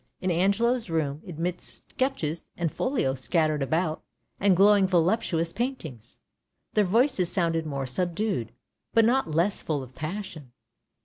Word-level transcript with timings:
In 0.19 0.31
Angelo's 0.31 0.89
room 0.89 1.21
amidst 1.27 1.91
sketches 1.91 2.47
and 2.57 2.71
folios 2.71 3.19
scattered 3.19 3.61
about, 3.61 4.01
and 4.39 4.57
glowing 4.57 4.87
voluptuous 4.87 5.53
paintings, 5.53 6.17
their 6.73 6.85
voices 6.85 7.29
sounded 7.31 7.67
more 7.67 7.85
subdued, 7.85 8.51
but 8.95 9.05
not 9.05 9.29
less 9.29 9.61
full 9.61 9.83
of 9.83 9.93
passion. 9.93 10.53